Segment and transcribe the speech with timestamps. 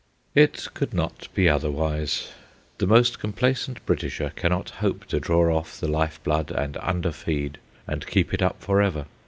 [0.33, 2.29] It could not be otherwise.
[2.79, 8.07] The most complacent Britisher cannot hope to draw off the life blood, and underfeed, and
[8.07, 9.05] keep it up forever.